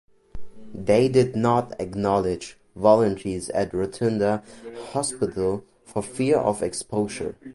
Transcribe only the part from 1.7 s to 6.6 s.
acknowledge volunteers at Rotunda Hospital for fear